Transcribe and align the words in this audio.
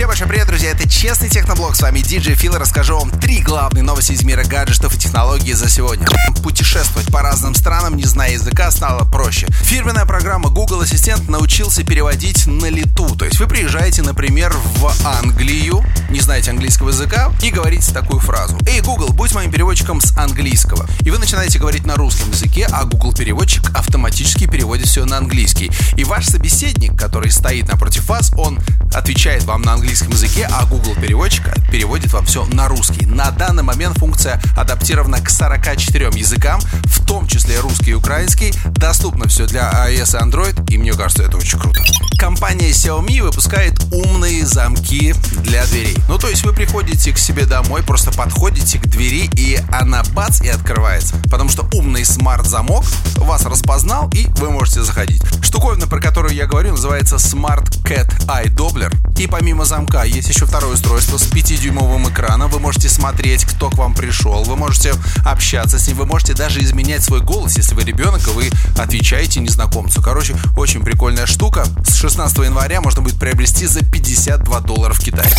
Всем 0.00 0.08
большой 0.08 0.28
привет, 0.28 0.46
друзья, 0.46 0.70
это 0.70 0.88
Честный 0.88 1.28
Техноблог, 1.28 1.76
с 1.76 1.82
вами 1.82 1.98
DJ 1.98 2.34
Фил, 2.34 2.54
расскажу 2.54 2.98
вам 2.98 3.10
три 3.10 3.42
главные 3.42 3.82
новости 3.82 4.12
из 4.12 4.22
мира 4.24 4.42
гаджетов 4.44 4.94
и 4.94 4.98
технологий 4.98 5.52
за 5.52 5.68
сегодня. 5.68 6.08
Путешествовать 6.42 7.12
по 7.12 7.20
разным 7.20 7.54
странам, 7.54 7.98
не 7.98 8.04
зная 8.04 8.32
языка, 8.32 8.70
стало 8.70 9.04
проще. 9.04 9.46
Фирменная 9.50 10.06
программа 10.06 10.48
Google 10.48 10.80
Ассистент 10.80 11.28
научился 11.28 11.84
переводить 11.84 12.46
на 12.46 12.70
лету, 12.70 13.14
то 13.14 13.26
есть 13.26 13.38
вы 13.38 13.46
приезжаете, 13.46 14.00
например, 14.00 14.54
в 14.76 14.90
Англию, 15.04 15.84
не 16.08 16.20
знаете 16.20 16.50
английского 16.50 16.88
языка, 16.88 17.30
и 17.42 17.50
говорите 17.50 17.92
такую 17.92 18.20
фразу. 18.20 18.58
Эй, 18.66 18.80
Google, 18.80 19.12
будь 19.12 19.34
моим 19.34 19.52
переводчиком 19.52 20.00
с 20.00 20.16
английского. 20.16 20.88
И 21.00 21.10
вы 21.10 21.18
начинаете 21.18 21.58
говорить 21.58 21.84
на 21.84 21.96
русском 21.96 22.30
языке, 22.30 22.66
а 22.72 22.84
Google 22.84 23.12
переводчик 23.12 23.70
автоматически 23.76 24.46
переводит 24.46 24.59
все 24.78 25.04
на 25.04 25.18
английский. 25.18 25.70
И 25.96 26.04
ваш 26.04 26.26
собеседник, 26.26 26.98
который 26.98 27.30
стоит 27.30 27.68
напротив 27.68 28.08
вас, 28.08 28.32
он 28.36 28.58
отвечает 28.94 29.44
вам 29.44 29.62
на 29.62 29.74
английском 29.74 30.10
языке, 30.10 30.48
а 30.50 30.64
Google 30.66 30.94
переводчик 30.94 31.44
переводит 31.70 32.12
вам 32.12 32.26
все 32.26 32.44
на 32.46 32.68
русский. 32.68 33.06
На 33.06 33.30
данный 33.30 33.62
момент 33.62 33.98
функция 33.98 34.40
адаптирована 34.56 35.20
к 35.20 35.30
44 35.30 36.10
языкам, 36.14 36.60
в 36.84 37.04
том 37.04 37.26
числе 37.26 37.60
русский 37.60 37.90
и 37.90 37.94
украинский. 37.94 38.52
Доступно 38.76 39.28
все 39.28 39.46
для 39.46 39.70
iOS 39.88 40.16
и 40.16 40.22
Android, 40.22 40.70
и 40.70 40.78
мне 40.78 40.92
кажется, 40.92 41.24
это 41.24 41.36
очень 41.36 41.58
круто. 41.58 41.82
Компания 42.18 42.70
Xiaomi 42.70 43.22
выпускает 43.22 43.80
умные 43.92 44.46
замки 44.46 45.14
для 45.42 45.64
дверей. 45.66 45.96
Ну, 46.08 46.18
то 46.18 46.28
есть 46.28 46.44
вы 46.44 46.52
приходите 46.52 47.12
к 47.12 47.18
себе 47.18 47.46
домой, 47.46 47.82
просто 47.82 48.12
подходите 48.12 48.78
к 48.78 48.86
двери, 48.86 49.30
и 49.34 49.58
она 49.72 50.02
бац 50.12 50.40
и 50.42 50.48
открывается. 50.48 51.16
Потому 51.30 51.48
что 51.48 51.66
умный 51.72 52.04
смарт-замок 52.04 52.84
вас 53.16 53.44
распознал, 53.44 54.10
и 54.12 54.26
вы 54.36 54.50
можете 54.50 54.59
заходить. 54.68 55.22
Штуковина, 55.42 55.86
про 55.86 56.00
которую 56.00 56.34
я 56.34 56.46
говорю, 56.46 56.72
называется 56.72 57.16
Smart 57.16 57.68
Cat 57.82 58.08
Eye 58.26 58.54
Doppler. 58.54 58.94
И 59.18 59.26
помимо 59.26 59.64
замка 59.64 60.04
есть 60.04 60.28
еще 60.28 60.46
второе 60.46 60.74
устройство 60.74 61.16
с 61.16 61.30
5-дюймовым 61.30 62.10
экраном. 62.10 62.50
Вы 62.50 62.60
можете 62.60 62.88
смотреть, 62.88 63.44
кто 63.44 63.70
к 63.70 63.74
вам 63.74 63.94
пришел, 63.94 64.44
вы 64.44 64.56
можете 64.56 64.94
общаться 65.24 65.78
с 65.78 65.88
ним, 65.88 65.96
вы 65.96 66.06
можете 66.06 66.34
даже 66.34 66.62
изменять 66.62 67.02
свой 67.02 67.20
голос, 67.20 67.56
если 67.56 67.74
вы 67.74 67.84
ребенок, 67.84 68.26
и 68.28 68.30
вы 68.30 68.50
отвечаете 68.78 69.40
незнакомцу. 69.40 70.02
Короче, 70.02 70.36
очень 70.56 70.82
прикольная 70.82 71.26
штука. 71.26 71.64
С 71.86 71.94
16 71.94 72.36
января 72.38 72.80
можно 72.80 73.02
будет 73.02 73.18
приобрести 73.18 73.66
за 73.66 73.80
52 73.80 74.60
доллара 74.60 74.92
в 74.92 75.00
Китае. 75.00 75.30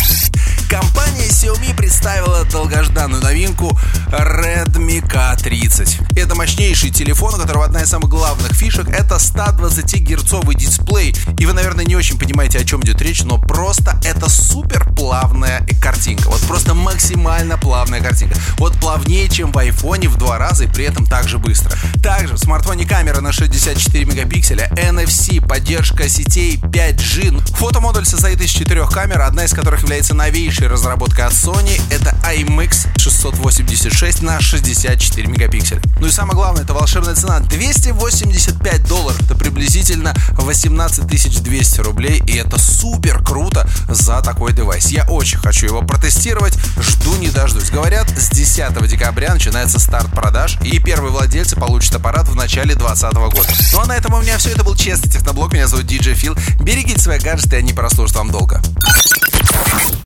Компания 0.68 1.28
Xiaomi 1.28 1.76
представила 1.76 2.44
долгожданную 2.44 3.22
новинку 3.22 3.78
Redmi 4.08 4.71
K30. 5.02 6.18
Это 6.18 6.34
мощнейший 6.34 6.90
телефон, 6.90 7.34
у 7.34 7.38
которого 7.38 7.64
одна 7.64 7.82
из 7.82 7.88
самых 7.88 8.10
главных 8.10 8.52
фишек 8.52 8.88
это 8.88 9.16
120-герцовый 9.16 10.54
дисплей. 10.54 11.14
И 11.38 11.46
вы, 11.46 11.52
наверное, 11.52 11.84
не 11.84 11.96
очень 11.96 12.18
понимаете, 12.18 12.58
о 12.58 12.64
чем 12.64 12.82
идет 12.82 13.00
речь, 13.00 13.22
но 13.22 13.38
просто 13.38 13.98
это 14.04 14.28
супер 14.30 14.92
плавная 14.94 15.66
картинка. 15.80 16.28
Вот 16.28 16.40
просто 16.42 16.74
максимально 16.74 17.58
плавная 17.58 18.00
картинка. 18.00 18.36
Вот 18.58 18.74
плавнее, 18.78 19.28
чем 19.28 19.52
в 19.52 19.58
айфоне 19.58 20.08
в 20.08 20.16
два 20.16 20.38
раза 20.38 20.64
и 20.64 20.68
при 20.68 20.84
этом 20.84 21.06
также 21.06 21.38
быстро. 21.38 21.76
Смартфоне 22.52 22.84
камера 22.84 23.22
на 23.22 23.32
64 23.32 24.04
мегапикселя, 24.04 24.68
NFC, 24.76 25.40
поддержка 25.40 26.06
сетей 26.10 26.58
5G. 26.58 27.56
Фотомодуль 27.56 28.04
состоит 28.04 28.42
из 28.42 28.50
четырех 28.50 28.90
камер, 28.90 29.22
одна 29.22 29.46
из 29.46 29.54
которых 29.54 29.80
является 29.80 30.12
новейшей 30.12 30.66
разработкой 30.66 31.24
от 31.24 31.32
Sony. 31.32 31.80
Это 31.90 32.14
IMX 32.30 32.88
686 32.98 34.20
на 34.20 34.38
64 34.38 35.28
мегапикселя. 35.28 35.80
Ну 35.98 36.08
и 36.08 36.10
самое 36.10 36.34
главное, 36.34 36.64
это 36.64 36.74
волшебная 36.74 37.14
цена 37.14 37.40
285 37.40 38.86
долларов. 38.86 39.18
Это 39.22 39.34
приблизительно 39.34 40.12
18 40.32 41.06
200 41.06 41.80
рублей. 41.80 42.22
И 42.26 42.36
это 42.36 42.58
супер 42.58 43.24
круто 43.24 43.41
за 43.94 44.22
такой 44.22 44.52
девайс. 44.52 44.88
Я 44.88 45.04
очень 45.08 45.38
хочу 45.38 45.66
его 45.66 45.82
протестировать. 45.82 46.58
Жду 46.78 47.16
не 47.16 47.28
дождусь. 47.28 47.70
Говорят, 47.70 48.08
с 48.10 48.28
10 48.30 48.86
декабря 48.88 49.32
начинается 49.32 49.78
старт 49.78 50.10
продаж. 50.12 50.58
И 50.62 50.78
первые 50.78 51.12
владельцы 51.12 51.56
получат 51.56 51.96
аппарат 51.96 52.28
в 52.28 52.34
начале 52.34 52.74
2020 52.74 53.14
года. 53.14 53.48
Ну 53.72 53.80
а 53.80 53.86
на 53.86 53.96
этом 53.96 54.14
у 54.14 54.20
меня 54.20 54.38
все. 54.38 54.50
Это 54.50 54.64
был 54.64 54.76
Честный 54.76 55.10
Техноблог. 55.10 55.52
Меня 55.52 55.66
зовут 55.66 55.86
DJ 55.86 56.14
Фил. 56.14 56.36
Берегите 56.60 57.00
свои 57.00 57.18
гаджеты, 57.18 57.56
они 57.56 57.72
прослужат 57.72 58.16
вам 58.16 58.30
долго. 58.30 58.60